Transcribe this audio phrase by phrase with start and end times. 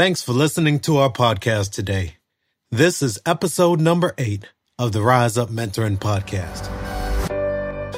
[0.00, 2.14] Thanks for listening to our podcast today.
[2.70, 4.46] This is episode number eight
[4.78, 6.64] of the Rise Up Mentoring Podcast.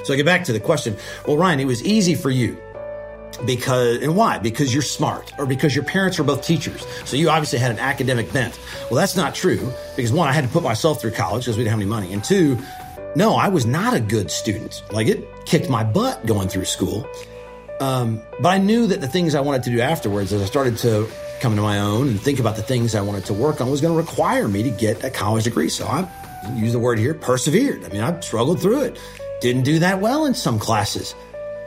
[0.05, 0.97] So I get back to the question.
[1.29, 2.61] Well, Ryan, it was easy for you
[3.47, 4.39] because, and why?
[4.39, 6.85] Because you're smart or because your parents were both teachers.
[7.05, 8.59] So you obviously had an academic bent.
[8.91, 11.63] Well, that's not true because one, I had to put myself through college because we
[11.63, 12.13] didn't have any money.
[12.13, 12.59] And two,
[13.15, 14.83] no, I was not a good student.
[14.91, 17.09] Like it kicked my butt going through school.
[17.83, 20.79] Um, but I knew that the things I wanted to do afterwards, as I started
[20.79, 21.09] to
[21.41, 23.81] come to my own and think about the things I wanted to work on, was
[23.81, 25.69] going to require me to get a college degree.
[25.69, 26.09] So I
[26.55, 27.85] use the word here, persevered.
[27.85, 29.01] I mean, I struggled through it.
[29.41, 31.13] Didn't do that well in some classes.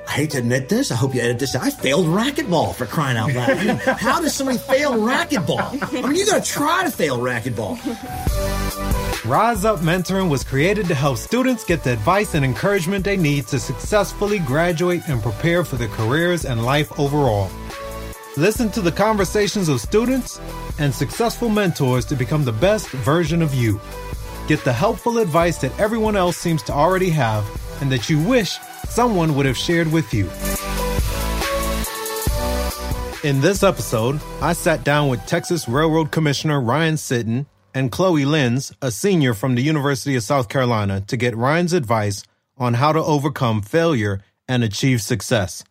[0.08, 0.90] I hate to admit this.
[0.90, 1.54] I hope you edit this.
[1.54, 3.50] I failed racquetball for crying out loud.
[3.50, 5.82] I mean, how does somebody fail racquetball?
[5.82, 7.76] I mean, you got to try to fail racquetball.
[9.26, 13.48] Rise Up Mentoring was created to help students get the advice and encouragement they need
[13.48, 17.50] to successfully graduate and prepare for their careers and life overall.
[18.38, 20.40] Listen to the conversations of students
[20.78, 23.82] and successful mentors to become the best version of you.
[24.48, 27.44] Get the helpful advice that everyone else seems to already have
[27.82, 30.26] and that you wish someone would have shared with you.
[33.28, 38.72] In this episode, I sat down with Texas Railroad Commissioner Ryan Sitton and Chloe Lenz,
[38.82, 42.24] a senior from the University of South Carolina, to get Ryan's advice
[42.58, 45.62] on how to overcome failure and achieve success.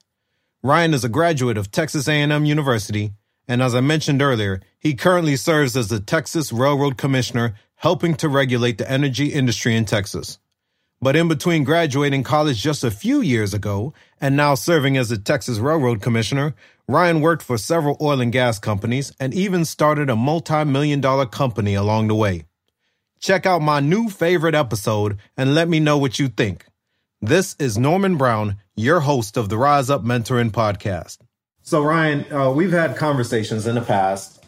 [0.63, 3.13] Ryan is a graduate of Texas A&M University,
[3.49, 8.29] and as I mentioned earlier, he currently serves as the Texas Railroad Commissioner, helping to
[8.29, 10.39] regulate the energy industry in Texas.
[11.01, 15.19] But in between graduating college just a few years ago and now serving as the
[15.19, 16.55] Texas Railroad Commissioner,
[16.87, 21.25] Ryan worked for several oil and gas companies and even started a multi million dollar
[21.25, 22.45] company along the way.
[23.21, 26.67] Check out my new favorite episode and let me know what you think.
[27.23, 31.19] This is Norman Brown, your host of the Rise Up Mentoring Podcast.
[31.63, 34.45] So, Ryan, uh, we've had conversations in the past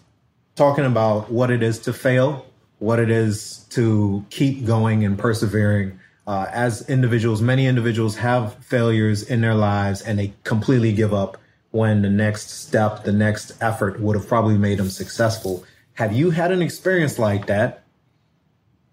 [0.57, 2.45] talking about what it is to fail,
[2.81, 9.23] what it is to keep going and persevering uh, as individuals, many individuals have failures
[9.23, 11.39] in their lives and they completely give up
[11.77, 15.63] when the next step, the next effort would have probably made them successful.
[15.93, 17.85] Have you had an experience like that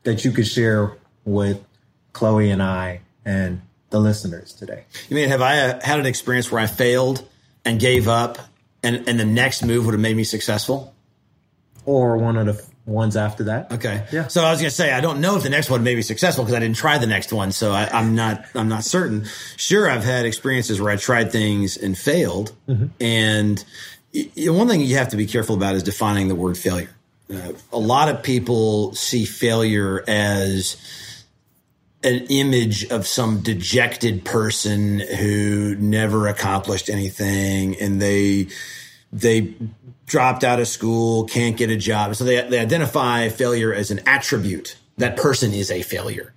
[0.03, 1.63] that you could share with
[2.11, 4.83] Chloe and I and the listeners today?
[5.07, 7.25] You mean, have I uh, had an experience where I failed
[7.63, 8.37] and gave up
[8.83, 10.93] and, and the next move would have made me successful?
[11.85, 13.71] Or one of the ones after that.
[13.71, 14.05] Okay.
[14.11, 14.27] Yeah.
[14.27, 16.01] So I was going to say, I don't know if the next one may be
[16.01, 17.51] successful because I didn't try the next one.
[17.51, 19.25] So I, am not, I'm not certain.
[19.55, 19.89] Sure.
[19.89, 22.53] I've had experiences where I tried things and failed.
[22.67, 22.87] Mm-hmm.
[22.99, 23.63] And
[24.45, 26.89] one thing you have to be careful about is defining the word failure.
[27.33, 30.75] Uh, a lot of people see failure as
[32.03, 38.47] an image of some dejected person who never accomplished anything and they,
[39.13, 39.53] they
[40.05, 42.15] dropped out of school, can't get a job.
[42.15, 44.75] So they, they identify failure as an attribute.
[44.97, 46.33] That person is a failure.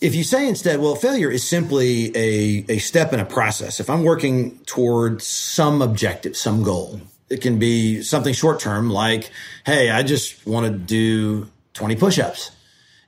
[0.00, 3.80] If you say instead, well, failure is simply a, a step in a process.
[3.80, 9.30] If I'm working toward some objective, some goal, it can be something short term like,
[9.64, 12.50] hey, I just want to do 20 push ups.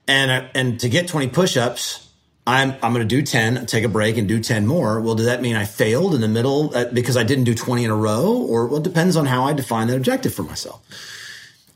[0.07, 2.09] And, and to get 20 push ups,
[2.45, 4.99] I'm I'm going to do 10, take a break and do 10 more.
[4.99, 7.85] Well, does that mean I failed in the middle uh, because I didn't do 20
[7.85, 10.81] in a row or well it depends on how I define that objective for myself.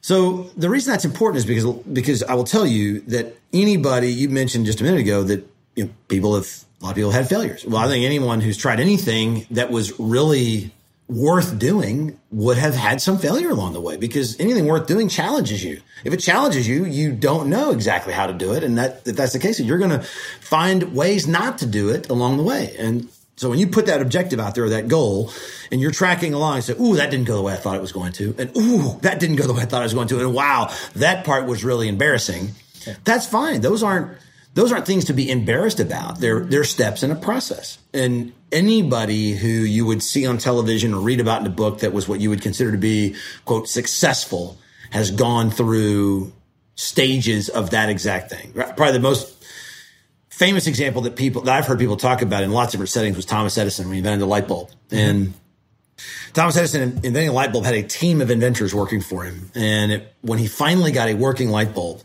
[0.01, 4.29] So the reason that's important is because because I will tell you that anybody you
[4.29, 6.47] mentioned just a minute ago that you know, people have
[6.81, 7.65] a lot of people have had failures.
[7.65, 10.71] Well, I think anyone who's tried anything that was really
[11.09, 15.63] worth doing would have had some failure along the way because anything worth doing challenges
[15.63, 15.81] you.
[16.03, 18.63] If it challenges you, you don't know exactly how to do it.
[18.63, 22.09] And that, if that's the case, you're going to find ways not to do it
[22.09, 22.75] along the way.
[22.77, 23.07] And
[23.37, 25.31] so when you put that objective out there or that goal
[25.71, 27.81] and you're tracking along and say, Ooh, that didn't go the way I thought it
[27.81, 28.35] was going to.
[28.37, 30.19] And Ooh, that didn't go the way I thought it was going to.
[30.19, 32.51] And wow, that part was really embarrassing.
[33.05, 33.61] That's fine.
[33.61, 34.17] Those aren't,
[34.55, 36.19] those aren't things to be embarrassed about.
[36.19, 37.77] They're, they're steps in a process.
[37.93, 41.93] And anybody who you would see on television or read about in a book that
[41.93, 43.15] was what you would consider to be,
[43.45, 44.57] quote, successful
[44.91, 46.31] has gone through
[46.75, 48.53] stages of that exact thing.
[48.53, 49.43] Probably the most
[50.29, 53.15] famous example that people, that I've heard people talk about in lots of different settings
[53.15, 54.69] was Thomas Edison when he invented the light bulb.
[54.89, 54.95] Mm-hmm.
[54.95, 55.33] And
[56.33, 59.51] Thomas Edison inventing a light bulb had a team of inventors working for him.
[59.55, 62.01] And it, when he finally got a working light bulb,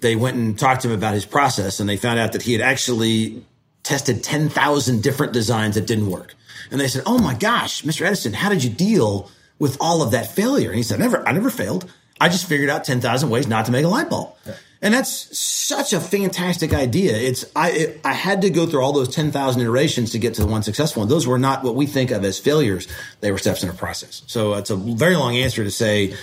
[0.00, 2.52] they went and talked to him about his process and they found out that he
[2.52, 3.44] had actually
[3.82, 6.34] tested 10,000 different designs that didn't work.
[6.70, 8.06] And they said, Oh my gosh, Mr.
[8.06, 10.68] Edison, how did you deal with all of that failure?
[10.68, 11.90] And he said, never, I never failed.
[12.20, 14.34] I just figured out 10,000 ways not to make a light bulb.
[14.46, 14.54] Yeah.
[14.82, 17.14] And that's such a fantastic idea.
[17.14, 20.34] It's I it, I had to go through all those ten thousand iterations to get
[20.34, 21.08] to the one successful one.
[21.08, 22.88] Those were not what we think of as failures;
[23.20, 24.22] they were steps in a process.
[24.26, 26.16] So it's a very long answer to say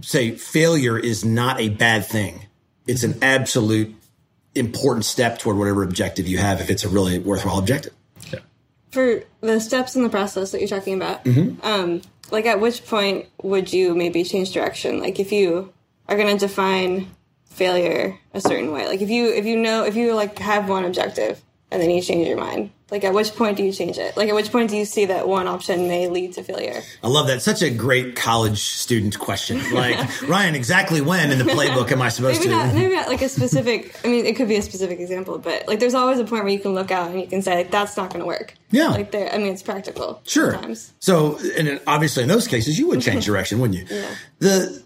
[0.00, 2.46] say failure is not a bad thing.
[2.88, 3.22] It's an mm-hmm.
[3.22, 3.94] absolute
[4.54, 7.92] important step toward whatever objective you have if it's a really worthwhile objective.
[8.32, 8.40] Yeah.
[8.90, 11.64] For the steps in the process that you're talking about, mm-hmm.
[11.66, 15.00] um, like at which point would you maybe change direction?
[15.00, 15.72] Like if you
[16.08, 17.10] are going to define
[17.46, 18.86] failure a certain way?
[18.86, 21.40] Like if you if you know if you like have one objective
[21.74, 24.16] and then you change your mind, like at which point do you change it?
[24.16, 26.82] Like at which point do you see that one option may lead to failure?
[27.02, 27.42] I love that.
[27.42, 29.58] Such a great college student question.
[29.74, 32.56] Like Ryan, exactly when in the playbook am I supposed maybe to?
[32.56, 33.98] Not, maybe not like a specific.
[34.04, 36.52] I mean, it could be a specific example, but like there's always a point where
[36.52, 38.54] you can look out and you can say like that's not going to work.
[38.70, 38.90] Yeah.
[38.90, 39.34] Like there.
[39.34, 40.22] I mean, it's practical.
[40.24, 40.52] Sure.
[40.52, 40.92] Sometimes.
[41.00, 43.96] So, and obviously in those cases you would change direction, wouldn't you?
[43.96, 44.14] Yeah.
[44.38, 44.84] The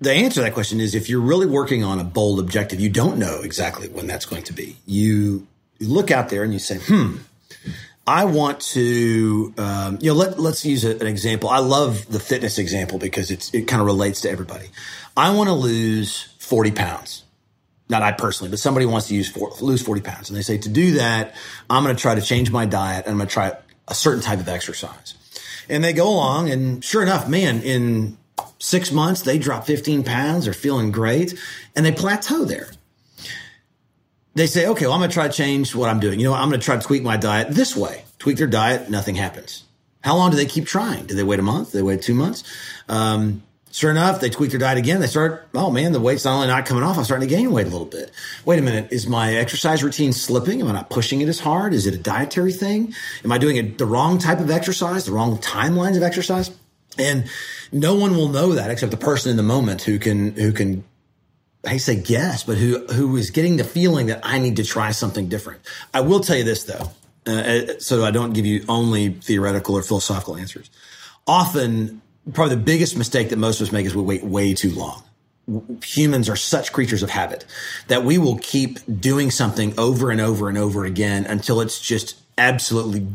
[0.00, 2.88] the answer to that question is if you're really working on a bold objective, you
[2.88, 4.76] don't know exactly when that's going to be.
[4.84, 5.46] You,
[5.78, 7.16] you look out there and you say, hmm,
[8.06, 11.48] I want to, um, you know, let, let's use a, an example.
[11.48, 14.68] I love the fitness example because it's, it kind of relates to everybody.
[15.16, 17.24] I want to lose 40 pounds.
[17.88, 20.28] Not I personally, but somebody wants to use for, lose 40 pounds.
[20.28, 21.34] And they say, to do that,
[21.70, 23.52] I'm going to try to change my diet and I'm going to try
[23.88, 25.14] a certain type of exercise.
[25.68, 28.18] And they go along and sure enough, man, in
[28.58, 31.38] six months, they drop 15 pounds, they're feeling great,
[31.74, 32.68] and they plateau there.
[34.36, 36.20] They say, okay, well, I'm going to try to change what I'm doing.
[36.20, 38.04] You know, I'm going to try to tweak my diet this way.
[38.18, 39.64] Tweak their diet, nothing happens.
[40.02, 41.06] How long do they keep trying?
[41.06, 41.72] Do they wait a month?
[41.72, 42.44] Do they wait two months?
[42.86, 43.42] Um,
[43.72, 45.00] sure enough, they tweak their diet again.
[45.00, 47.50] They start, oh man, the weight's not only not coming off, I'm starting to gain
[47.50, 48.10] weight a little bit.
[48.44, 50.60] Wait a minute, is my exercise routine slipping?
[50.60, 51.72] Am I not pushing it as hard?
[51.72, 52.92] Is it a dietary thing?
[53.24, 56.50] Am I doing a, the wrong type of exercise, the wrong timelines of exercise?
[56.98, 57.30] And
[57.72, 60.84] no one will know that except the person in the moment who can, who can,
[61.66, 64.92] I say guess, but who, who is getting the feeling that I need to try
[64.92, 65.60] something different.
[65.92, 66.90] I will tell you this though,
[67.26, 70.70] uh, uh, so I don't give you only theoretical or philosophical answers.
[71.26, 72.00] Often,
[72.32, 75.02] probably the biggest mistake that most of us make is we wait way too long
[75.84, 77.44] humans are such creatures of habit
[77.86, 82.16] that we will keep doing something over and over and over again until it's just
[82.36, 83.06] absolutely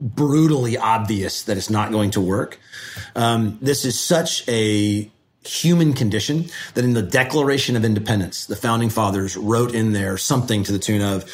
[0.00, 2.60] brutally obvious that it's not going to work.
[3.16, 5.10] Um, this is such a
[5.44, 10.64] human condition that in the Declaration of Independence, the founding fathers wrote in there something
[10.64, 11.24] to the tune of,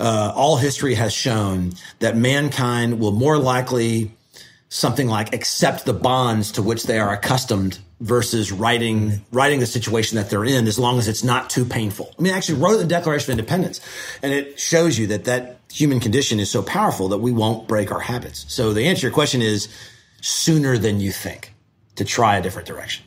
[0.00, 4.12] uh, all history has shown that mankind will more likely
[4.68, 10.16] something like accept the bonds to which they are accustomed versus writing writing the situation
[10.16, 12.12] that they're in as long as it's not too painful.
[12.18, 13.80] I mean, I actually wrote the Declaration of Independence,
[14.22, 17.92] and it shows you that that human condition is so powerful that we won't break
[17.92, 18.44] our habits.
[18.48, 19.68] So the answer to your question is
[20.20, 21.54] sooner than you think
[21.96, 23.04] to try a different direction.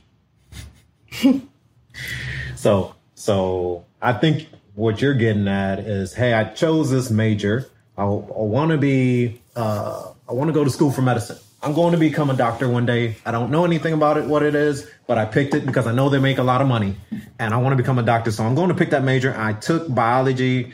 [2.55, 7.69] so, so I think what you're getting at is, hey, I chose this major.
[7.97, 11.37] I, I want to be, uh, I want to go to school for medicine.
[11.61, 13.15] I'm going to become a doctor one day.
[13.25, 15.93] I don't know anything about it, what it is, but I picked it because I
[15.93, 16.95] know they make a lot of money
[17.39, 18.29] and I want to become a doctor.
[18.31, 19.35] So I'm going to pick that major.
[19.35, 20.73] I took biology.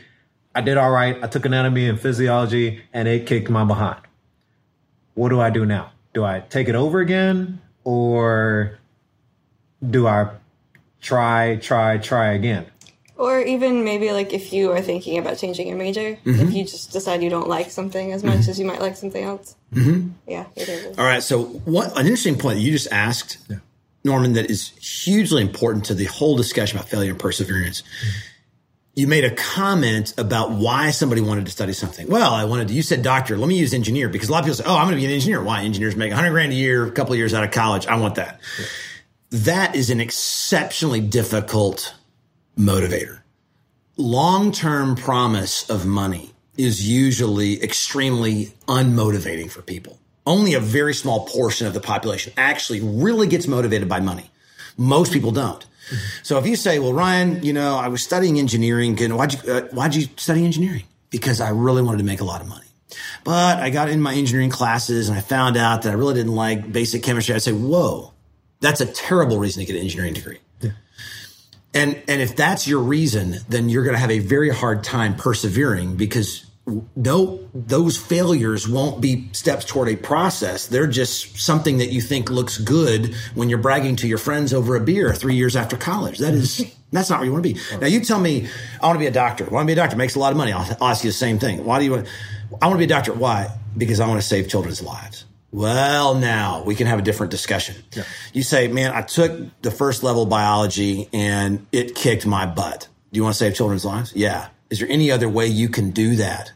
[0.54, 1.16] I did all right.
[1.22, 4.00] I took anatomy and physiology and it kicked my behind.
[5.14, 5.92] What do I do now?
[6.12, 8.78] Do I take it over again or
[9.88, 10.30] do I
[11.00, 12.66] try, try, try again?
[13.16, 16.40] Or even maybe like if you are thinking about changing your major, mm-hmm.
[16.40, 18.50] if you just decide you don't like something as much mm-hmm.
[18.50, 19.54] as you might like something else.
[19.72, 20.10] Mm-hmm.
[20.26, 20.46] Yeah.
[20.98, 21.22] All right.
[21.22, 23.58] So what an interesting point that you just asked, yeah.
[24.04, 27.82] Norman, that is hugely important to the whole discussion about failure and perseverance.
[27.82, 28.18] Mm-hmm.
[28.94, 32.08] You made a comment about why somebody wanted to study something.
[32.08, 34.44] Well, I wanted to, you said doctor, let me use engineer because a lot of
[34.46, 35.42] people say, oh, I'm going to be an engineer.
[35.42, 35.62] Why?
[35.62, 37.86] Engineers make 100 grand a year, a couple of years out of college.
[37.86, 38.40] I want that.
[38.58, 38.66] Yeah.
[39.32, 41.94] That is an exceptionally difficult
[42.58, 43.20] motivator.
[43.96, 49.98] Long term promise of money is usually extremely unmotivating for people.
[50.26, 54.30] Only a very small portion of the population actually really gets motivated by money.
[54.76, 55.64] Most people don't.
[56.22, 59.50] So if you say, well, Ryan, you know, I was studying engineering and why'd you,
[59.50, 60.84] uh, why'd you study engineering?
[61.08, 62.66] Because I really wanted to make a lot of money.
[63.24, 66.34] But I got in my engineering classes and I found out that I really didn't
[66.34, 67.34] like basic chemistry.
[67.34, 68.11] I'd say, whoa,
[68.62, 70.38] that's a terrible reason to get an engineering degree.
[71.74, 75.16] And, and if that's your reason, then you're going to have a very hard time
[75.16, 76.44] persevering because
[76.94, 80.66] no, those failures won't be steps toward a process.
[80.66, 84.76] They're just something that you think looks good when you're bragging to your friends over
[84.76, 86.18] a beer three years after college.
[86.18, 87.60] That is, that's not where you want to be.
[87.78, 88.48] Now you tell me,
[88.80, 89.46] I want to be a doctor.
[89.46, 89.96] I want to be a doctor.
[89.96, 90.52] Makes a lot of money.
[90.52, 91.64] I'll, I'll ask you the same thing.
[91.64, 92.08] Why do you want,
[92.60, 93.14] I want to be a doctor.
[93.14, 93.48] Why?
[93.76, 95.24] Because I want to save children's lives.
[95.52, 97.76] Well, now we can have a different discussion.
[97.92, 98.04] Yeah.
[98.32, 102.88] You say, man, I took the first level biology and it kicked my butt.
[103.12, 104.12] Do you want to save children's lives?
[104.16, 104.48] Yeah.
[104.70, 106.52] Is there any other way you can do that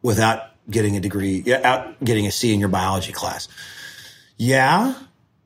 [0.00, 3.48] without getting a degree, out getting a C in your biology class?
[4.38, 4.94] Yeah.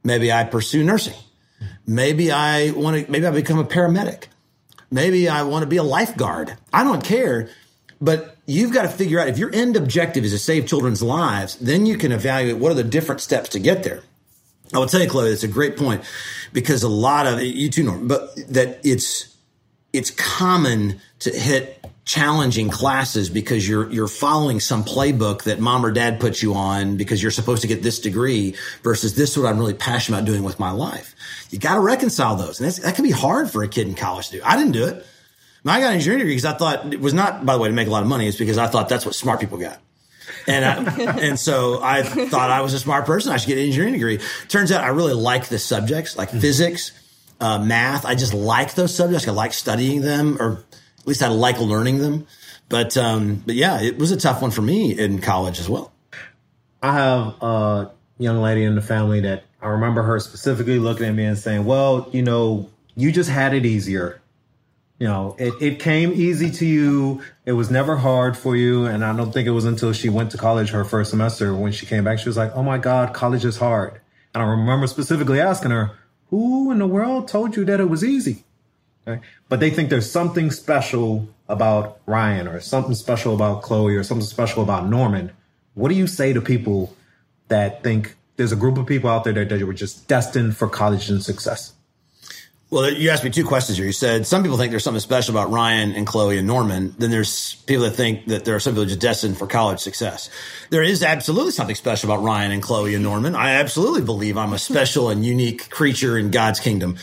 [0.05, 1.19] Maybe I pursue nursing.
[1.85, 4.27] Maybe I want to, maybe I become a paramedic.
[4.93, 6.57] Maybe I want to be a lifeguard.
[6.73, 7.51] I don't care.
[8.01, 11.57] But you've got to figure out if your end objective is to save children's lives,
[11.57, 14.03] then you can evaluate what are the different steps to get there.
[14.75, 16.03] I will tell you, Chloe, it's a great point
[16.53, 19.37] because a lot of you too, Norm, but that it's
[19.93, 25.91] it's common to hit challenging classes because you're you're following some playbook that mom or
[25.91, 29.49] dad put you on because you're supposed to get this degree versus this is what
[29.49, 31.15] I'm really passionate about doing with my life.
[31.51, 34.29] You got to reconcile those, and that can be hard for a kid in college
[34.29, 34.43] to do.
[34.45, 35.07] I didn't do it.
[35.65, 37.75] I got an engineering degree because I thought it was not, by the way, to
[37.75, 38.27] make a lot of money.
[38.27, 39.79] It's because I thought that's what smart people got.
[40.49, 43.33] and I, and so I thought I was a smart person.
[43.33, 44.19] I should get an engineering degree.
[44.49, 46.41] Turns out I really like the subjects, like mm-hmm.
[46.41, 46.93] physics,
[47.41, 48.05] uh, math.
[48.05, 49.29] I just like those subjects.
[49.29, 50.65] I like studying them, or
[50.99, 52.27] at least I like learning them.
[52.69, 55.93] But um, but yeah, it was a tough one for me in college as well.
[56.83, 61.15] I have a young lady in the family that I remember her specifically looking at
[61.15, 64.22] me and saying, "Well, you know, you just had it easier."
[65.03, 67.23] You know, it, it came easy to you.
[67.45, 68.87] It was never hard for you.
[68.87, 71.73] And I don't think it was until she went to college her first semester when
[71.73, 74.01] she came back, she was like, Oh my God, college is hard.
[74.33, 75.99] And I remember specifically asking her,
[76.31, 78.45] Who in the world told you that it was easy?
[79.05, 79.21] Okay.
[79.49, 84.25] But they think there's something special about Ryan or something special about Chloe or something
[84.25, 85.33] special about Norman.
[85.75, 86.95] What do you say to people
[87.49, 90.69] that think there's a group of people out there that, that were just destined for
[90.69, 91.73] college and success?
[92.73, 93.87] Well, you asked me two questions here.
[93.87, 96.95] You said some people think there's something special about Ryan and Chloe and Norman.
[96.97, 100.31] Then there's people that think that there are some people just destined for college success.
[100.71, 103.37] There is absolutely something special about Ryan and Chloe and Norman.
[103.37, 106.97] I absolutely believe I'm a special and unique creature in God's kingdom.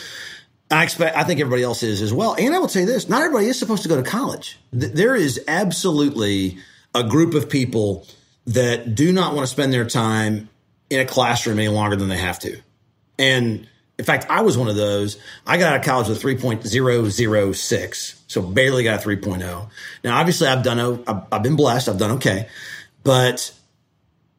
[0.72, 2.34] I expect, I think everybody else is as well.
[2.34, 4.58] And I will say this, not everybody is supposed to go to college.
[4.72, 6.58] There is absolutely
[6.96, 8.08] a group of people
[8.48, 10.50] that do not want to spend their time
[10.90, 12.60] in a classroom any longer than they have to.
[13.20, 13.68] And
[14.00, 15.18] in fact, I was one of those.
[15.46, 19.70] I got out of college with 3.006, so barely got a 3.0.
[20.06, 21.90] Now, obviously, I've done, I've been blessed.
[21.90, 22.48] I've done okay,
[23.04, 23.54] but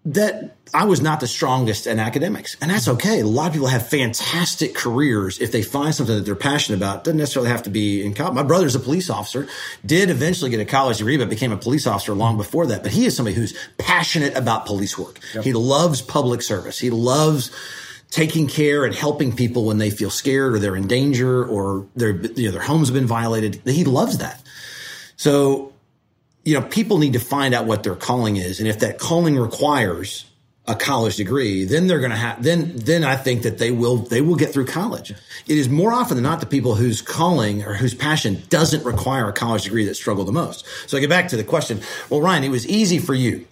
[0.06, 3.20] that I was not the strongest in academics, and that's okay.
[3.20, 7.04] A lot of people have fantastic careers if they find something that they're passionate about.
[7.04, 8.34] Doesn't necessarily have to be in college.
[8.34, 9.46] My brother's a police officer,
[9.84, 12.82] did eventually get a college degree, but became a police officer long before that.
[12.82, 15.20] But he is somebody who's passionate about police work.
[15.34, 15.44] Yep.
[15.44, 16.78] He loves public service.
[16.78, 17.50] He loves
[18.10, 22.10] taking care and helping people when they feel scared or they're in danger or their
[22.10, 23.62] you know, their homes have been violated.
[23.64, 24.42] He loves that.
[25.16, 25.72] So,
[26.44, 29.38] you know, people need to find out what their calling is, and if that calling
[29.38, 30.26] requires
[30.66, 33.98] a college degree, then they're going to have then then I think that they will
[33.98, 35.10] they will get through college.
[35.10, 39.28] It is more often than not the people whose calling or whose passion doesn't require
[39.28, 40.64] a college degree that struggle the most.
[40.88, 41.80] So I get back to the question.
[42.08, 43.46] Well, Ryan, it was easy for you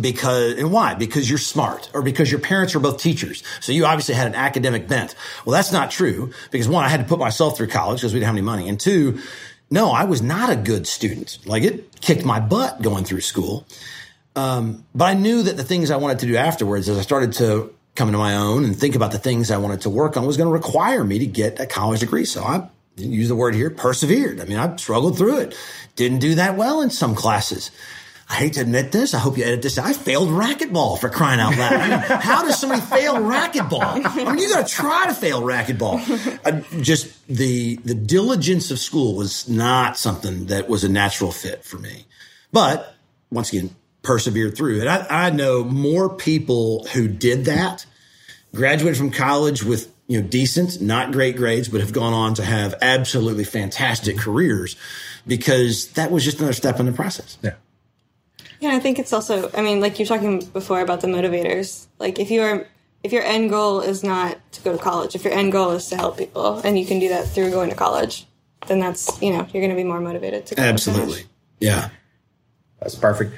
[0.00, 0.94] because and why?
[0.94, 3.42] Because you're smart or because your parents were both teachers.
[3.60, 5.14] So you obviously had an academic bent.
[5.44, 8.20] Well that's not true because one i had to put myself through college because we
[8.20, 8.68] didn't have any money.
[8.68, 9.20] And two
[9.70, 11.38] no i was not a good student.
[11.44, 13.66] Like it kicked my butt going through school.
[14.34, 17.34] Um, but i knew that the things i wanted to do afterwards as i started
[17.34, 20.26] to come into my own and think about the things i wanted to work on
[20.26, 22.24] was going to require me to get a college degree.
[22.24, 24.40] So i didn't use the word here persevered.
[24.40, 25.56] I mean i struggled through it.
[25.96, 27.70] Didn't do that well in some classes
[28.32, 29.12] I hate to admit this.
[29.12, 29.76] I hope you edit this.
[29.76, 31.74] I failed racquetball for crying out loud.
[31.74, 34.06] I mean, how does somebody fail racquetball?
[34.06, 36.00] I mean, you got to try to fail racquetball.
[36.42, 41.62] Uh, just the the diligence of school was not something that was a natural fit
[41.62, 42.06] for me.
[42.52, 42.94] But
[43.30, 44.80] once again, persevered through.
[44.80, 47.84] And I, I know more people who did that,
[48.54, 52.44] graduated from college with you know decent, not great grades, but have gone on to
[52.44, 54.74] have absolutely fantastic careers
[55.26, 57.36] because that was just another step in the process.
[57.42, 57.56] Yeah.
[58.62, 59.50] Yeah, I think it's also.
[59.54, 61.88] I mean, like you're talking before about the motivators.
[61.98, 62.64] Like if you are,
[63.02, 65.88] if your end goal is not to go to college, if your end goal is
[65.88, 68.24] to help people, and you can do that through going to college,
[68.68, 70.60] then that's you know you're going to be more motivated to.
[70.60, 71.24] Absolutely,
[71.58, 71.90] yeah,
[72.78, 73.34] that's perfect.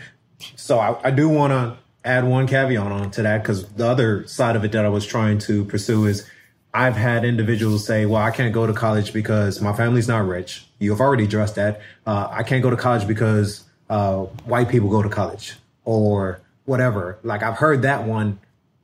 [0.56, 4.26] So I, I do want to add one caveat on to that because the other
[4.26, 6.28] side of it that I was trying to pursue is
[6.74, 10.66] I've had individuals say, well, I can't go to college because my family's not rich.
[10.78, 11.80] You've already addressed that.
[12.06, 17.18] Uh, I can't go to college because uh, white people go to college or whatever.
[17.22, 18.38] Like I've heard that one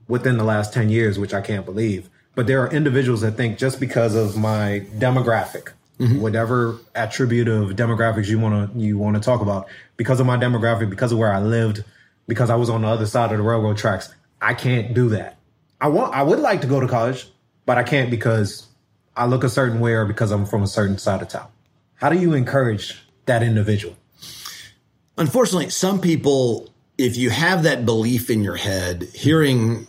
[0.09, 2.11] within the last 10 years, which I can't believe.
[2.35, 6.21] But there are individuals that think just because of my demographic, mm-hmm.
[6.21, 10.37] whatever attribute of demographics you want to you want to talk about, because of my
[10.37, 11.85] demographic, because of where I lived,
[12.27, 15.39] because I was on the other side of the railroad tracks, I can't do that.
[15.81, 17.27] I want I would like to go to college,
[17.67, 18.67] but I can't because
[19.17, 21.49] I look a certain way or because I'm from a certain side of town.
[21.95, 23.97] How do you encourage that individual?
[25.21, 29.87] Unfortunately, some people, if you have that belief in your head, hearing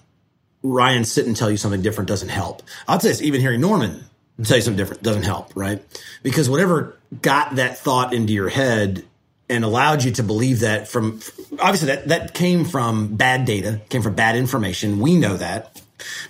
[0.61, 2.61] Ryan Sitton tell you something different doesn't help.
[2.85, 4.03] I'll say this, even hearing Norman
[4.43, 5.81] tell you something different doesn't help, right?
[6.21, 9.05] Because whatever got that thought into your head
[9.47, 11.21] and allowed you to believe that from
[11.59, 14.99] obviously that that came from bad data, came from bad information.
[14.99, 15.81] We know that.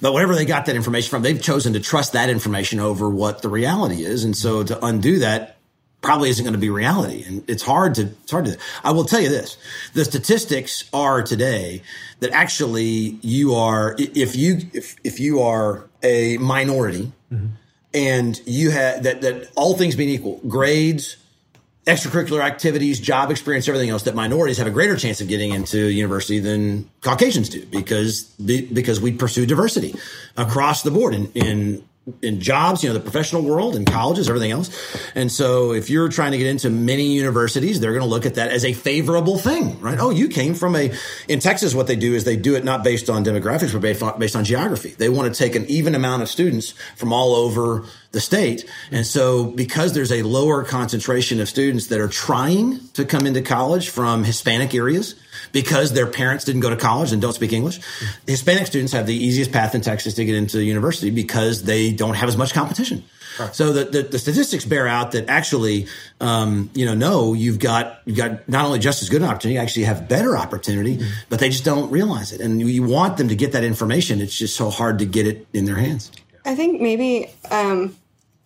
[0.01, 3.41] But whatever they got that information from, they've chosen to trust that information over what
[3.41, 4.25] the reality is.
[4.25, 5.57] And so to undo that
[6.01, 7.23] probably isn't going to be reality.
[7.25, 9.57] And it's hard to, it's hard to, I will tell you this.
[9.93, 11.83] The statistics are today
[12.19, 17.47] that actually you are, if you, if, if you are a minority mm-hmm.
[17.93, 21.17] and you have that, that all things being equal, grades,
[21.85, 25.87] extracurricular activities, job experience, everything else, that minorities have a greater chance of getting into
[25.87, 29.95] university than Caucasians do because because we pursue diversity
[30.37, 31.83] across the board in, in
[32.23, 34.69] in jobs, you know, the professional world and colleges, everything else.
[35.13, 38.35] And so if you're trying to get into many universities, they're going to look at
[38.35, 39.99] that as a favorable thing, right?
[39.99, 40.91] Oh, you came from a,
[41.27, 44.01] in Texas, what they do is they do it not based on demographics, but based
[44.01, 44.89] on, based on geography.
[44.89, 48.65] They want to take an even amount of students from all over the state.
[48.91, 53.43] And so because there's a lower concentration of students that are trying to come into
[53.43, 55.15] college from Hispanic areas,
[55.51, 57.79] because their parents didn't go to college and don't speak English.
[58.27, 62.15] Hispanic students have the easiest path in Texas to get into university because they don't
[62.15, 63.03] have as much competition.
[63.39, 63.55] Right.
[63.55, 65.87] So the, the, the, statistics bear out that actually,
[66.19, 69.55] um, you know, no, you've got you've got not only just as good an opportunity,
[69.55, 71.09] you actually have better opportunity, mm-hmm.
[71.29, 72.41] but they just don't realize it.
[72.41, 74.19] And you want them to get that information.
[74.19, 76.11] It's just so hard to get it in their hands.
[76.43, 77.95] I think maybe um,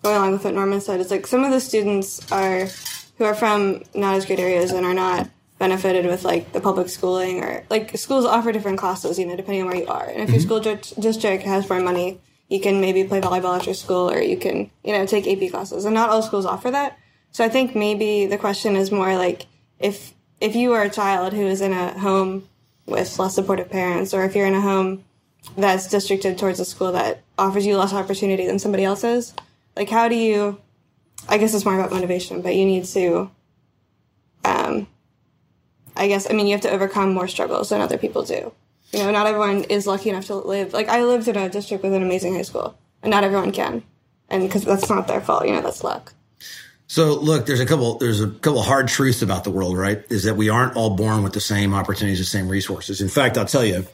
[0.04, 2.68] going along with what Norman said, it's like some of the students are
[3.18, 6.90] who are from not as great areas and are not benefited with like the public
[6.90, 10.06] schooling or like schools offer different classes, you know, depending on where you are.
[10.06, 10.34] And if mm-hmm.
[10.34, 12.20] your school district has more money,
[12.50, 15.86] you can maybe play volleyball after school or you can, you know, take AP classes.
[15.86, 16.98] And not all schools offer that.
[17.32, 19.46] So I think maybe the question is more like
[19.80, 22.48] if if you are a child who is in a home
[22.86, 25.04] with less supportive parents or if you're in a home
[25.58, 29.34] that's districted towards a school that offers you less opportunity than somebody else's,
[29.76, 30.60] like how do you
[31.28, 33.32] I guess it's more about motivation, but you need to
[35.96, 38.52] I guess, I mean, you have to overcome more struggles than other people do.
[38.92, 40.74] You know, not everyone is lucky enough to live.
[40.74, 43.84] Like, I lived in a district with an amazing high school, and not everyone can.
[44.30, 46.14] And because that's not their fault, you know, that's luck.
[46.88, 50.04] So look, there's a couple there's a couple hard truths about the world, right?
[50.10, 53.02] Is that we aren't all born with the same opportunities, the same resources.
[53.02, 53.88] In fact, I'll tell you,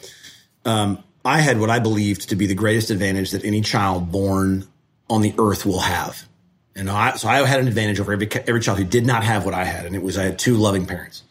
[0.65, 4.67] um, I had what I believed to be the greatest advantage that any child born
[5.09, 6.27] on the earth will have.
[6.75, 9.45] And I, so I had an advantage over every, every child who did not have
[9.45, 9.85] what I had.
[9.85, 11.23] And it was, I had two loving parents.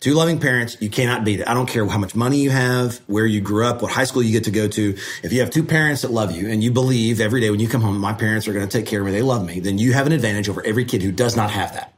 [0.00, 1.48] Two loving parents, you cannot beat it.
[1.48, 4.22] I don't care how much money you have, where you grew up, what high school
[4.22, 4.96] you get to go to.
[5.22, 7.68] If you have two parents that love you and you believe every day when you
[7.68, 9.76] come home, my parents are going to take care of me, they love me, then
[9.76, 11.92] you have an advantage over every kid who does not have that.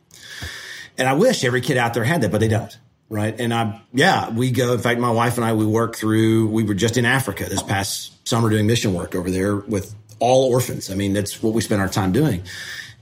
[0.98, 2.76] And I wish every kid out there had that, but they don't.
[3.08, 3.38] Right.
[3.38, 4.72] And I, yeah, we go.
[4.72, 7.62] In fact, my wife and I, we work through, we were just in Africa this
[7.62, 10.90] past summer doing mission work over there with all orphans.
[10.90, 12.42] I mean, that's what we spend our time doing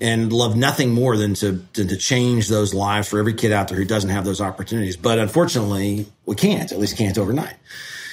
[0.01, 3.69] and love nothing more than to, to, to change those lives for every kid out
[3.69, 4.97] there who doesn't have those opportunities.
[4.97, 6.73] But unfortunately, we can't.
[6.73, 7.55] At least can't overnight.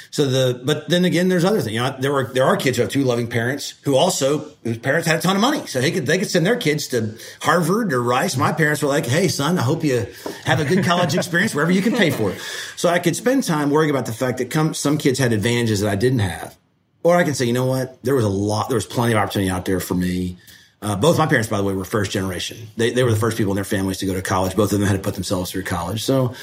[0.10, 1.73] So the but then again, there's other things.
[1.73, 4.78] You know, there were there are kids who have two loving parents who also whose
[4.78, 7.17] parents had a ton of money, so they could they could send their kids to
[7.41, 8.38] Harvard or Rice.
[8.38, 10.08] My parents were like, "Hey, son, I hope you
[10.45, 12.39] have a good college experience wherever you can pay for it."
[12.78, 15.82] So I could spend time worrying about the fact that come, some kids had advantages
[15.82, 16.58] that I didn't have,
[17.04, 19.19] or I can say, you know what, there was a lot, there was plenty of
[19.19, 20.38] opportunity out there for me
[20.81, 22.67] uh, both my parents, by the way, were first generation.
[22.77, 24.55] They, they were the first people in their families to go to college.
[24.55, 26.03] Both of them had to put themselves through college.
[26.03, 26.35] So,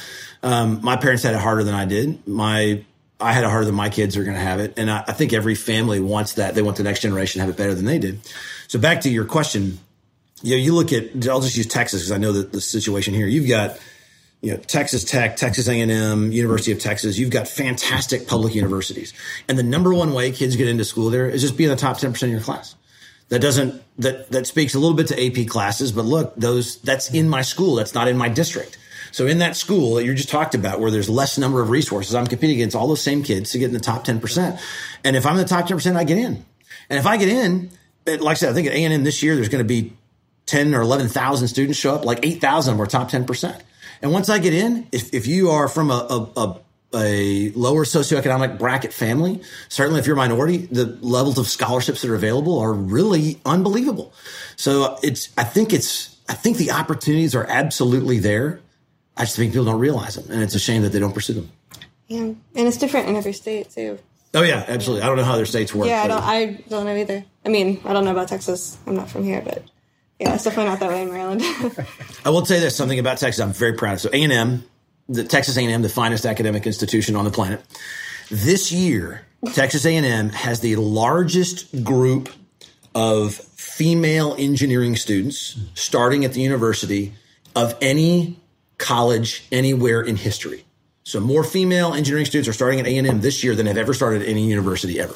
[0.43, 2.27] um, my parents had it harder than I did.
[2.27, 2.85] My,
[3.21, 4.75] I had it harder than my kids are going to have it.
[4.77, 6.55] And I, I, think every family wants that.
[6.55, 8.21] They want the next generation to have it better than they did.
[8.67, 9.79] So back to your question,
[10.43, 13.15] you know, you look at, I'll just use Texas because I know that the situation
[13.15, 13.79] here, you've got,
[14.43, 19.15] you know, Texas Tech, Texas A&M, University of Texas, you've got fantastic public universities.
[19.49, 21.77] And the number one way kids get into school there is just be in the
[21.77, 22.75] top 10% of your class
[23.35, 27.13] that doesn't that that speaks a little bit to AP classes, but look, those that's
[27.13, 28.79] in my school, that's not in my district.
[29.11, 32.15] So in that school that you just talked about, where there's less number of resources,
[32.15, 34.61] I'm competing against all those same kids to get in the top 10%.
[35.03, 36.45] And if I'm in the top 10%, I get in.
[36.89, 37.71] And if I get in,
[38.07, 39.93] like I said, I think at A&M this year, there's going to be
[40.47, 43.61] 10 or 11,000 students show up, like 8,000 of them are top 10%.
[44.03, 46.61] And once I get in, if, if you are from a, a, a
[46.95, 52.11] a lower socioeconomic bracket family, certainly if you're a minority, the levels of scholarships that
[52.11, 54.13] are available are really unbelievable.
[54.57, 58.61] So it's, I think it's, I think the opportunities are absolutely there.
[59.17, 61.35] I just think people don't realize them, and it's a shame that they don't pursue
[61.35, 61.51] them.
[62.09, 63.99] Yeah, and it's different in every state too.
[64.35, 65.03] Oh yeah, absolutely.
[65.03, 65.87] I don't know how their states work.
[65.87, 66.23] Yeah, I don't.
[66.23, 67.25] I don't know either.
[67.45, 68.77] I mean, I don't know about Texas.
[68.87, 69.63] I'm not from here, but
[70.19, 71.43] yeah, it's definitely not that way in Maryland.
[72.25, 73.41] I will tell you this something about Texas.
[73.41, 74.01] I'm very proud of.
[74.01, 74.65] So A and M,
[75.09, 77.63] the Texas A and M, the finest academic institution on the planet.
[78.31, 82.31] This year, Texas A and M has the largest group
[82.95, 87.13] of female engineering students starting at the university
[87.55, 88.39] of any
[88.79, 90.65] college anywhere in history.
[91.03, 93.77] So more female engineering students are starting at A and M this year than have
[93.77, 95.15] ever started at any university ever.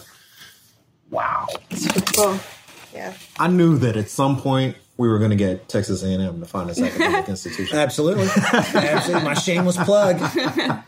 [1.10, 1.46] Wow.
[2.14, 2.38] cool.
[2.92, 3.14] Yeah.
[3.38, 6.68] I knew that at some point we were going to get Texas A&M, to find
[6.68, 7.78] the finest academic institution.
[7.78, 9.24] Absolutely, absolutely.
[9.24, 10.20] My shameless plug.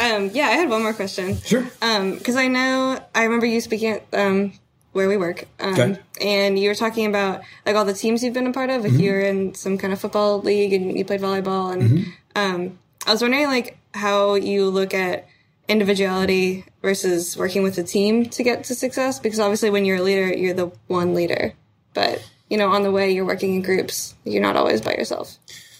[0.00, 1.36] Um, yeah, I had one more question.
[1.38, 1.62] Sure.
[1.80, 4.52] Because I know I remember you speaking at um,
[4.92, 5.98] where we work, um, Okay.
[6.20, 8.84] and you were talking about like all the teams you've been a part of.
[8.84, 12.06] Like you were in some kind of football league and you played volleyball, and
[12.36, 15.26] um, I was wondering like how you look at
[15.68, 19.18] individuality versus working with a team to get to success.
[19.18, 21.54] Because obviously, when you're a leader, you're the one leader,
[21.92, 24.14] but you know on the way you're working in groups.
[24.24, 25.36] You're not always by yourself.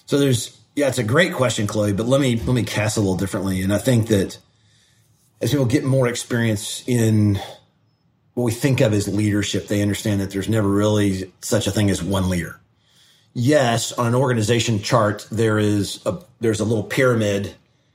[0.06, 1.92] So there's yeah, it's a great question, Chloe.
[1.92, 4.38] But let me let me cast a little differently, and I think that
[5.40, 7.40] as people get more experience in
[8.34, 11.90] what we think of as leadership, they understand that there's never really such a thing
[11.90, 12.60] as one leader.
[13.34, 17.54] Yes, on an organization chart, there is a there's a little pyramid,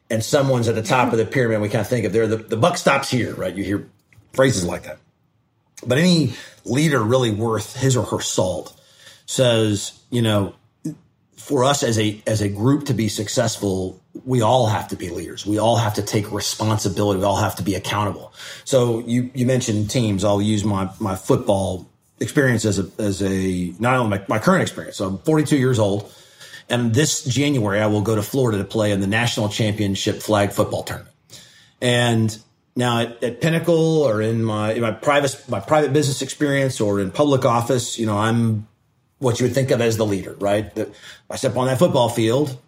[0.09, 1.61] and someone's at the top of the pyramid.
[1.61, 3.55] We kind of think of there the, the buck stops here, right?
[3.55, 3.89] You hear
[4.33, 4.99] phrases like that.
[5.87, 6.33] But any
[6.65, 8.79] leader really worth his or her salt
[9.25, 10.55] says, you know,
[11.43, 15.09] for us as a as a group to be successful, we all have to be
[15.09, 15.45] leaders.
[15.45, 17.19] We all have to take responsibility.
[17.19, 18.33] We all have to be accountable.
[18.63, 20.23] So you you mentioned teams.
[20.23, 21.89] I'll use my my football
[22.21, 24.97] experience as a as a not only my, my current experience.
[24.97, 26.13] So I'm 42 years old,
[26.69, 30.53] and this January I will go to Florida to play in the national championship flag
[30.53, 31.13] football tournament.
[31.81, 32.37] And
[32.75, 36.99] now at, at Pinnacle or in my in my private my private business experience or
[36.99, 38.67] in public office, you know, I'm
[39.19, 40.73] what you would think of as the leader, right?
[40.75, 40.89] That
[41.29, 42.59] I step on that football field,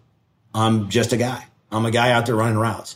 [0.54, 1.46] I'm just a guy.
[1.72, 2.96] I'm a guy out there running routes.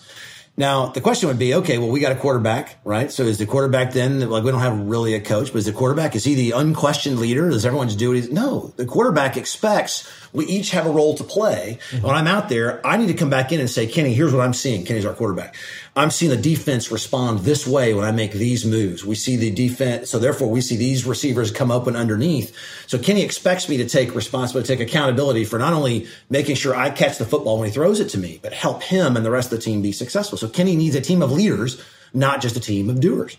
[0.60, 3.10] Now the question would be, okay, well, we got a quarterback, right?
[3.10, 5.72] So is the quarterback then like we don't have really a coach, but is the
[5.72, 7.50] quarterback is he the unquestioned leader?
[7.50, 8.74] Does everyone just do what he's no?
[8.76, 11.80] The quarterback expects we each have a role to play.
[11.90, 12.06] Mm-hmm.
[12.06, 14.44] When I'm out there, I need to come back in and say, Kenny, here's what
[14.44, 14.86] I'm seeing.
[14.86, 15.56] Kenny's our quarterback.
[15.96, 19.04] I'm seeing the defense respond this way when I make these moves.
[19.04, 22.56] We see the defense, so therefore we see these receivers come up and underneath.
[22.88, 26.90] So Kenny expects me to take responsibility, take accountability for not only making sure I
[26.90, 29.52] catch the football when he throws it to me, but help him and the rest
[29.52, 30.38] of the team be successful.
[30.38, 31.82] So Kenny needs a team of leaders,
[32.14, 33.38] not just a team of doers.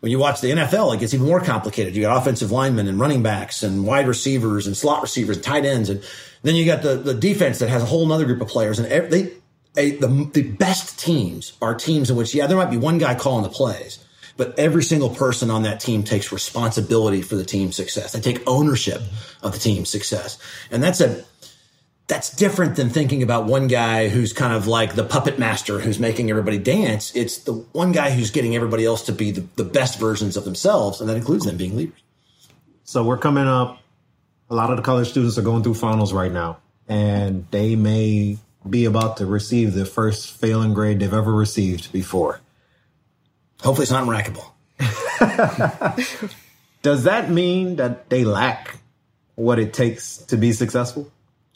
[0.00, 1.94] When you watch the NFL, it gets even more complicated.
[1.94, 5.64] You got offensive linemen and running backs and wide receivers and slot receivers and tight
[5.64, 5.90] ends.
[5.90, 6.02] And
[6.42, 8.80] then you got the, the defense that has a whole other group of players.
[8.80, 9.32] And every,
[9.74, 13.14] they, the, the best teams are teams in which, yeah, there might be one guy
[13.14, 14.04] calling the plays,
[14.36, 18.12] but every single person on that team takes responsibility for the team's success.
[18.12, 19.00] They take ownership
[19.40, 20.36] of the team's success.
[20.72, 21.24] And that's a,
[22.08, 25.98] that's different than thinking about one guy who's kind of like the puppet master who's
[25.98, 27.14] making everybody dance.
[27.14, 30.44] It's the one guy who's getting everybody else to be the, the best versions of
[30.44, 32.02] themselves, and that includes them being leaders.
[32.84, 33.80] So we're coming up.
[34.50, 38.36] A lot of the college students are going through finals right now, and they may
[38.68, 42.40] be about to receive the first failing grade they've ever received before.
[43.62, 44.50] Hopefully, it's not racquetball.
[46.82, 48.76] Does that mean that they lack
[49.36, 51.10] what it takes to be successful?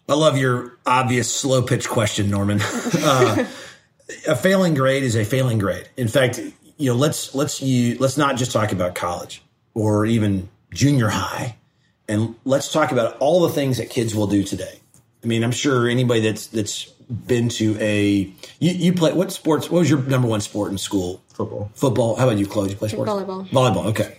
[0.08, 2.60] I love your obvious slow pitch question, Norman.
[2.62, 3.46] uh,
[4.28, 5.88] a failing grade is a failing grade.
[5.96, 6.38] In fact,
[6.76, 9.42] you know, let's let's you let's not just talk about college
[9.74, 11.56] or even junior high,
[12.08, 14.80] and let's talk about all the things that kids will do today.
[15.24, 19.70] I mean, I'm sure anybody that's that's been to a you, you play what sports?
[19.70, 21.22] What was your number one sport in school?
[21.34, 21.70] Football.
[21.74, 22.16] Football.
[22.16, 22.68] How about you, Chloe?
[22.68, 23.10] Did you play sports?
[23.10, 23.48] Volleyball.
[23.48, 23.86] Volleyball.
[23.86, 24.16] Okay.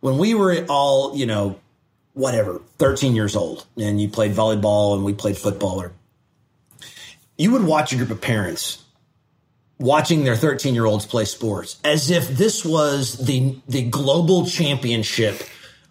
[0.00, 1.60] When we were all, you know,
[2.14, 5.92] whatever, 13 years old, and you played volleyball and we played football, or
[7.36, 8.82] you would watch a group of parents
[9.78, 15.42] watching their 13 year olds play sports as if this was the the global championship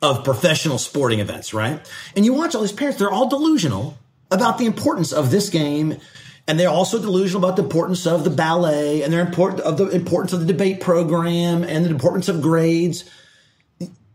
[0.02, 1.80] of professional sporting events, right?
[2.16, 3.98] And you watch all these parents, they're all delusional
[4.32, 5.98] about the importance of this game.
[6.48, 9.90] And they're also delusional about the importance of the ballet and they're important of the
[9.90, 13.08] importance of the debate program and the importance of grades.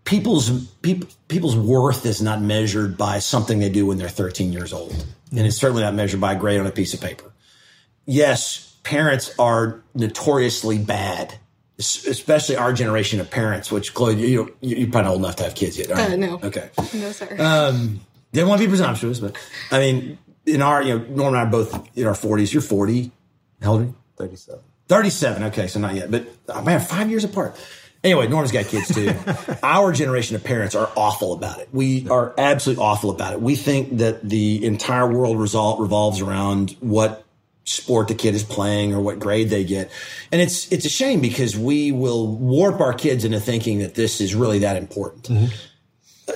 [0.07, 0.49] People's
[0.83, 4.93] peop, people's worth is not measured by something they do when they're 13 years old.
[5.33, 7.31] And it's certainly not measured by a grade on a piece of paper.
[8.07, 11.35] Yes, parents are notoriously bad,
[11.79, 15.43] especially our generation of parents, which Chloe, you, you- you're probably not old enough to
[15.45, 16.41] have kids yet, aren't Uh, no.
[16.43, 16.71] Okay.
[16.95, 17.37] No, sir.
[17.39, 18.01] Um,
[18.33, 19.37] didn't want to be presumptuous, but
[19.73, 22.53] I mean, in our, you know, Norm and I are both in our 40s.
[22.53, 23.11] You're 40.
[23.61, 23.95] How old are you?
[24.19, 24.61] 37.
[24.87, 25.43] 37.
[25.45, 27.57] Okay, so not yet, but oh, man, five years apart.
[28.07, 29.13] Anyway, Norm's got kids too.
[29.65, 31.69] Our generation of parents are awful about it.
[31.73, 33.41] We are absolutely awful about it.
[33.41, 37.25] We think that the entire world result revolves around what
[37.65, 39.91] sport the kid is playing or what grade they get.
[40.31, 44.21] And it's it's a shame because we will warp our kids into thinking that this
[44.21, 45.25] is really that important.
[45.25, 45.47] Mm-hmm.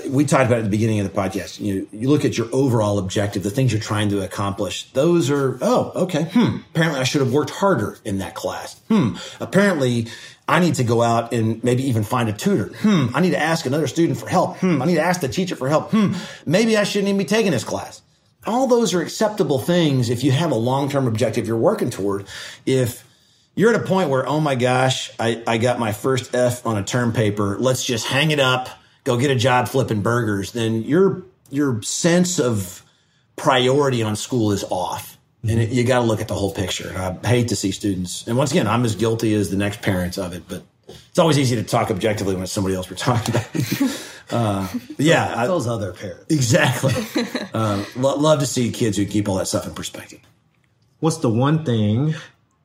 [0.08, 1.60] We talked about at the beginning of the podcast.
[1.60, 4.90] You you look at your overall objective, the things you're trying to accomplish.
[4.92, 6.24] Those are oh okay.
[6.24, 6.58] Hmm.
[6.70, 8.80] Apparently, I should have worked harder in that class.
[8.88, 9.16] Hmm.
[9.40, 10.06] Apparently,
[10.46, 12.74] I need to go out and maybe even find a tutor.
[12.78, 13.06] Hmm.
[13.14, 14.58] I need to ask another student for help.
[14.58, 14.80] Hmm.
[14.80, 15.90] I need to ask the teacher for help.
[15.90, 16.14] Hmm.
[16.46, 18.02] Maybe I shouldn't even be taking this class.
[18.46, 22.26] All those are acceptable things if you have a long term objective you're working toward.
[22.64, 23.04] If
[23.54, 26.78] you're at a point where, oh my gosh, I, I got my first F on
[26.78, 28.68] a term paper, let's just hang it up,
[29.04, 32.82] go get a job flipping burgers, then your your sense of
[33.36, 35.16] priority on school is off.
[35.42, 36.92] And it, you got to look at the whole picture.
[36.96, 40.18] I hate to see students, and once again, I'm as guilty as the next parents
[40.18, 40.42] of it.
[40.46, 43.48] But it's always easy to talk objectively when it's somebody else we're talking about.
[44.30, 46.26] uh, yeah, those I, other parents.
[46.28, 46.92] Exactly.
[47.54, 50.20] uh, lo- love to see kids who keep all that stuff in perspective.
[50.98, 52.14] What's the one thing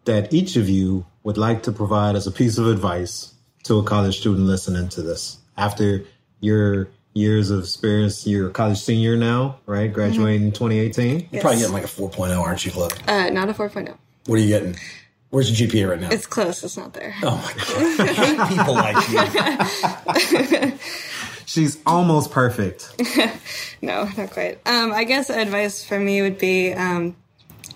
[0.03, 3.83] that each of you would like to provide as a piece of advice to a
[3.83, 6.05] college student listening to this after
[6.39, 8.27] your years of experience.
[8.27, 9.91] You're a college senior now, right?
[9.91, 10.47] Graduating mm-hmm.
[10.47, 11.19] in 2018.
[11.19, 11.27] Yes.
[11.31, 12.89] You're probably getting like a 4.0, aren't you, Chloe?
[13.07, 13.97] Uh, not a 4.0.
[14.25, 14.75] What are you getting?
[15.29, 16.09] Where's your GPA right now?
[16.11, 16.63] It's close.
[16.63, 17.13] It's not there.
[17.21, 17.99] Oh my god!
[17.99, 20.77] I hate people like you.
[21.45, 22.93] She's almost perfect.
[23.81, 24.59] no, not quite.
[24.65, 27.15] Um, I guess advice for me would be um,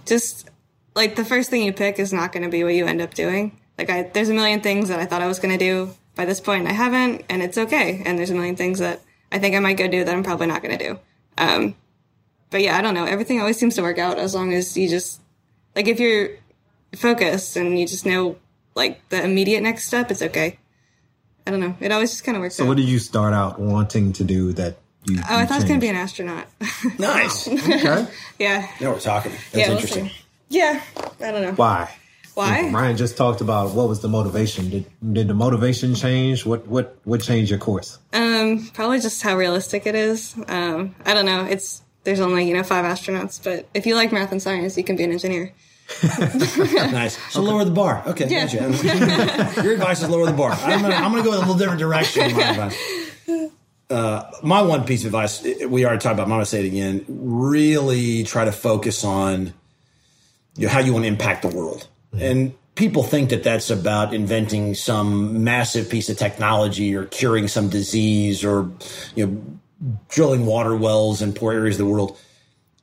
[0.06, 0.50] just
[0.96, 3.14] like the first thing you pick is not going to be what you end up
[3.14, 3.58] doing.
[3.78, 6.26] Like I, there's a million things that I thought I was going to do by
[6.26, 8.04] this point, point I haven't, and it's okay.
[8.06, 9.00] And there's a million things that
[9.32, 11.00] I think I might go do that I'm probably not going to do.
[11.38, 11.76] Um,
[12.50, 13.06] but yeah, I don't know.
[13.06, 15.22] Everything always seems to work out as long as you just
[15.78, 16.32] like if you're
[16.94, 18.36] focused and you just know
[18.76, 20.60] like the immediate next step, it's okay.
[21.48, 21.78] I don't know.
[21.80, 22.56] It always just kind of works.
[22.56, 22.58] Out.
[22.58, 22.68] So, out.
[22.68, 24.76] what did you start out wanting to do that?
[25.06, 26.48] You, oh, you I thought I was going to be an astronaut.
[27.00, 27.48] nice.
[27.48, 28.08] okay.
[28.38, 28.68] Yeah.
[28.82, 29.32] Now we're talking.
[29.54, 30.04] That's yeah, interesting.
[30.04, 30.12] We'll
[30.50, 30.84] yeah.
[31.22, 31.54] I don't know.
[31.54, 31.90] Why?
[32.40, 32.70] Why?
[32.70, 34.70] Ryan just talked about what was the motivation.
[34.70, 36.46] Did did the motivation change?
[36.46, 38.00] What what what changed your course?
[38.14, 40.36] Um, probably just how realistic it is.
[40.48, 41.44] Um, I don't know.
[41.44, 44.86] It's there's only you know five astronauts, but if you like math and science, you
[44.86, 45.52] can be an engineer.
[46.04, 47.18] nice.
[47.30, 47.52] So okay.
[47.52, 48.04] lower the bar.
[48.08, 48.30] Okay.
[48.30, 48.48] Yeah.
[48.48, 49.62] Gotcha.
[49.62, 50.52] Your advice is lower the bar.
[50.52, 52.34] I'm gonna, I'm gonna go in a little different direction.
[52.38, 53.52] My advice.
[53.90, 56.24] Uh, my one piece of advice we already talked about.
[56.24, 57.04] I'm gonna say it again.
[57.10, 59.54] Really try to focus on
[60.56, 61.90] you know, how you want to impact the world.
[62.18, 67.70] And people think that that's about inventing some massive piece of technology or curing some
[67.70, 68.72] disease or,
[69.16, 69.44] you know,
[70.08, 72.18] drilling water wells in poor areas of the world.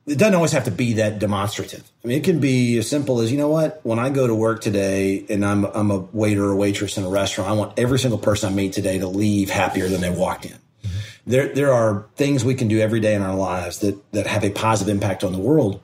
[0.06, 1.90] It doesn't always have to be that demonstrative.
[2.04, 4.34] I mean, it can be as simple as, you know what, when I go to
[4.34, 7.98] work today and I'm, I'm a waiter or waitress in a restaurant, I want every
[7.98, 10.52] single person I meet today to leave happier than they walked in.
[10.52, 10.90] Mm-hmm.
[11.26, 14.44] There, there are things we can do every day in our lives that, that have
[14.44, 15.80] a positive impact on the world.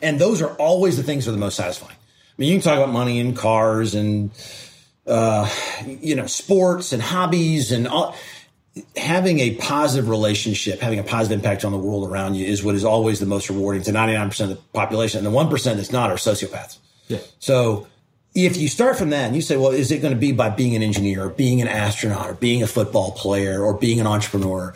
[0.00, 1.96] And those are always the things that are the most satisfying.
[2.36, 4.30] I mean, you can talk about money and cars and,
[5.06, 5.50] uh,
[5.86, 8.14] you know, sports and hobbies and all.
[8.94, 12.74] Having a positive relationship, having a positive impact on the world around you is what
[12.74, 15.24] is always the most rewarding to 99% of the population.
[15.24, 16.76] And the 1% that's not are sociopaths.
[17.08, 17.20] Yeah.
[17.38, 17.86] So
[18.34, 20.50] if you start from that and you say, well, is it going to be by
[20.50, 24.06] being an engineer or being an astronaut or being a football player or being an
[24.06, 24.74] entrepreneur?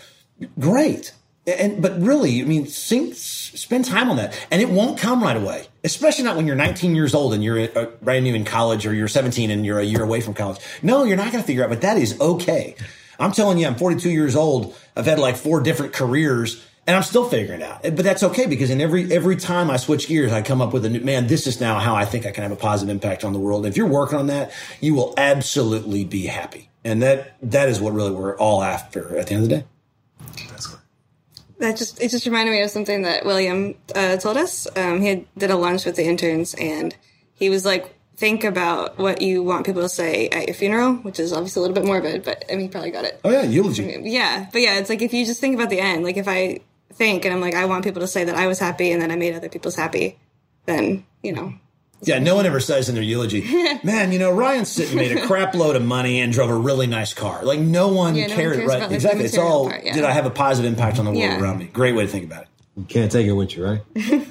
[0.58, 1.12] Great.
[1.46, 3.16] And, but really, I mean, think,
[3.58, 6.94] spend time on that and it won't come right away, especially not when you're 19
[6.94, 7.68] years old and you're
[8.02, 10.58] brand new in college or you're 17 and you're a year away from college.
[10.82, 12.76] No, you're not going to figure out, but that is okay.
[13.18, 14.74] I'm telling you, I'm 42 years old.
[14.96, 17.82] I've had like four different careers and I'm still figuring it out.
[17.82, 20.84] But that's okay because in every every time I switch gears, I come up with
[20.84, 21.26] a new man.
[21.26, 23.64] This is now how I think I can have a positive impact on the world.
[23.64, 26.68] And if you're working on that, you will absolutely be happy.
[26.82, 29.64] And that that is what really we're all after at the end of the day.
[30.48, 30.79] That's
[31.60, 34.66] that just it just reminded me of something that William uh, told us.
[34.76, 36.94] Um, he had, did a lunch with the interns, and
[37.34, 41.20] he was like, "Think about what you want people to say at your funeral," which
[41.20, 43.20] is obviously a little bit morbid, but I mean, he probably got it.
[43.24, 44.00] Oh yeah, eulogy.
[44.02, 46.60] yeah, but yeah, it's like if you just think about the end, like if I
[46.92, 49.10] think and I'm like, I want people to say that I was happy and that
[49.10, 50.18] I made other people's happy,
[50.66, 51.54] then you know
[52.02, 53.42] yeah, no one ever says in their eulogy,
[53.84, 56.86] man, you know, Ryan Sitton made a crap load of money and drove a really
[56.86, 57.44] nice car.
[57.44, 58.92] Like no one yeah, no cared, one right?
[58.92, 59.24] Exactly.
[59.24, 59.94] It's all part, yeah.
[59.94, 61.40] did I have a positive impact on the world yeah.
[61.40, 61.66] around me?
[61.66, 62.48] Great way to think about it.
[62.76, 63.82] You can't take it with you, right?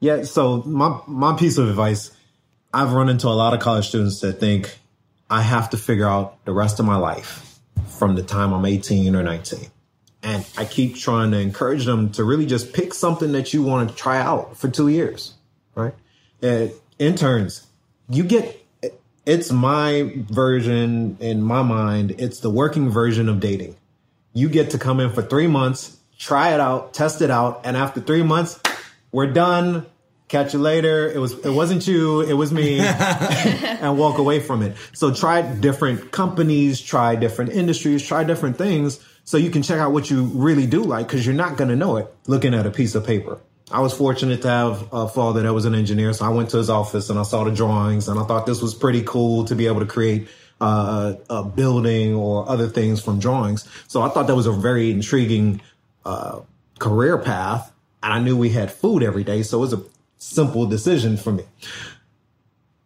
[0.00, 2.16] yeah, so my my piece of advice,
[2.72, 4.74] I've run into a lot of college students that think
[5.28, 7.58] I have to figure out the rest of my life
[7.98, 9.60] from the time I'm 18 or 19.
[10.22, 13.90] And I keep trying to encourage them to really just pick something that you want
[13.90, 15.34] to try out for two years,
[15.74, 15.94] right?
[16.40, 16.72] And
[17.02, 17.66] interns,
[18.08, 18.58] you get
[19.24, 22.16] it's my version in my mind.
[22.18, 23.76] It's the working version of dating.
[24.32, 27.76] You get to come in for three months, try it out, test it out, and
[27.76, 28.58] after three months,
[29.12, 29.86] we're done.
[30.28, 31.12] Catch you later.
[31.12, 34.76] It was it wasn't you, it was me, and walk away from it.
[34.94, 39.92] So try different companies, try different industries, try different things, so you can check out
[39.92, 42.94] what you really do like, because you're not gonna know it looking at a piece
[42.94, 43.38] of paper.
[43.72, 46.58] I was fortunate to have a father that was an engineer, so I went to
[46.58, 49.54] his office and I saw the drawings, and I thought this was pretty cool to
[49.54, 50.28] be able to create
[50.60, 53.68] uh, a building or other things from drawings.
[53.88, 55.60] So I thought that was a very intriguing
[56.04, 56.40] uh,
[56.78, 57.72] career path.
[58.02, 59.42] And I knew we had food every day.
[59.42, 59.82] So it was a
[60.18, 61.44] simple decision for me.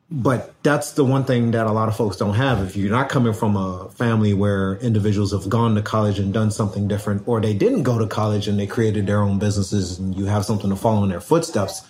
[0.09, 2.65] But that's the one thing that a lot of folks don't have.
[2.65, 6.53] If you're not coming from a family where individuals have gone to college and done
[6.53, 10.17] something different, or they didn't go to college and they created their own businesses and
[10.17, 11.83] you have something to follow in their footsteps,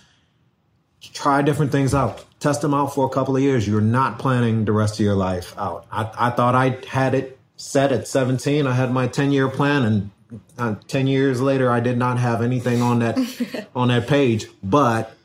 [1.12, 2.24] try different things out.
[2.40, 3.68] Test them out for a couple of years.
[3.68, 5.86] You're not planning the rest of your life out.
[5.92, 8.66] I, I thought I had it set at 17.
[8.66, 10.10] I had my 10 year plan and
[10.58, 15.15] uh, 10 years later, I did not have anything on that, on that page, but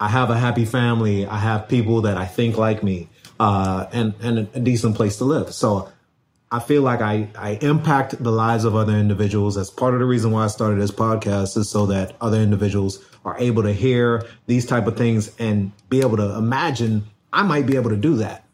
[0.00, 1.26] I have a happy family.
[1.26, 3.08] I have people that I think like me,
[3.38, 5.52] uh, and, and a decent place to live.
[5.52, 5.92] So
[6.50, 9.54] I feel like I, I impact the lives of other individuals.
[9.54, 13.04] That's part of the reason why I started this podcast is so that other individuals
[13.24, 17.66] are able to hear these type of things and be able to imagine I might
[17.66, 18.44] be able to do that.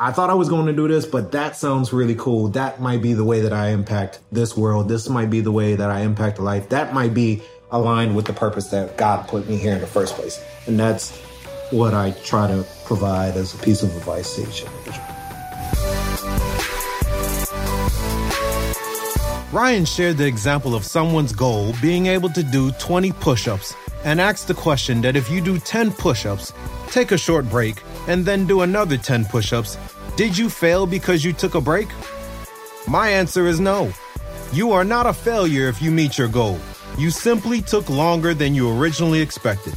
[0.00, 2.48] I thought I was going to do this, but that sounds really cool.
[2.48, 4.88] That might be the way that I impact this world.
[4.88, 6.70] This might be the way that I impact life.
[6.70, 10.14] That might be aligned with the purpose that God put me here in the first
[10.14, 10.42] place.
[10.66, 11.16] And that's
[11.70, 15.06] what I try to provide as a piece of advice to each individual.
[19.52, 24.20] Ryan shared the example of someone's goal being able to do 20 push ups and
[24.20, 26.52] asked the question that if you do 10 push ups,
[26.88, 29.76] take a short break, and then do another 10 push ups,
[30.16, 31.88] did you fail because you took a break?
[32.86, 33.92] My answer is no.
[34.52, 36.58] You are not a failure if you meet your goal.
[36.98, 39.74] You simply took longer than you originally expected.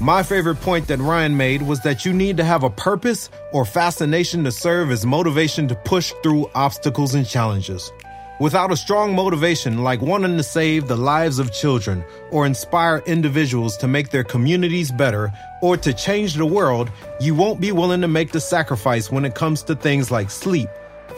[0.00, 3.64] My favorite point that Ryan made was that you need to have a purpose or
[3.64, 7.90] fascination to serve as motivation to push through obstacles and challenges.
[8.38, 13.78] Without a strong motivation like wanting to save the lives of children or inspire individuals
[13.78, 18.08] to make their communities better or to change the world, you won't be willing to
[18.08, 20.68] make the sacrifice when it comes to things like sleep,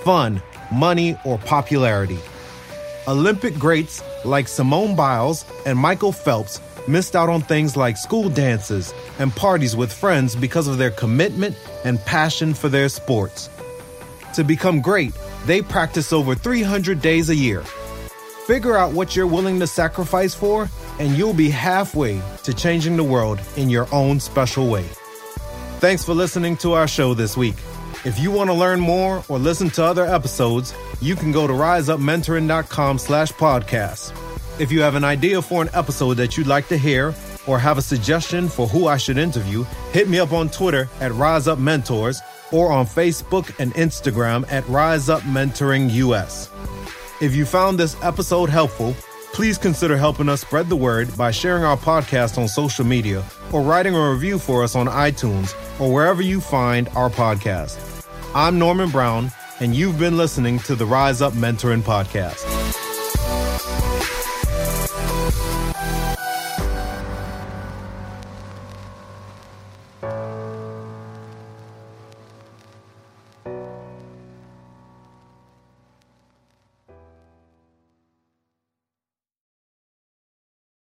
[0.05, 2.21] fun, money, or popularity.
[3.09, 8.93] Olympic greats like Simone Biles and Michael Phelps missed out on things like school dances
[9.19, 13.49] and parties with friends because of their commitment and passion for their sports.
[14.35, 15.15] To become great,
[15.47, 17.63] they practice over 300 days a year.
[18.47, 20.69] Figure out what you're willing to sacrifice for,
[20.99, 24.85] and you'll be halfway to changing the world in your own special way.
[25.81, 27.57] Thanks for listening to our show this week.
[28.05, 31.53] If you want to learn more or listen to other episodes, you can go to
[31.53, 34.13] riseupmentoring.com slash podcast.
[34.61, 37.15] If you have an idea for an episode that you'd like to hear
[37.47, 41.13] or have a suggestion for who I should interview, hit me up on Twitter at
[41.13, 42.21] RiseUpMentors
[42.53, 46.51] or on Facebook and Instagram at Rise Up Mentoring US.
[47.21, 48.95] If you found this episode helpful,
[49.33, 53.63] please consider helping us spread the word by sharing our podcast on social media or
[53.63, 57.88] writing a review for us on iTunes or wherever you find our podcast.
[58.35, 62.45] I'm Norman Brown, and you've been listening to the Rise Up Mentoring Podcast.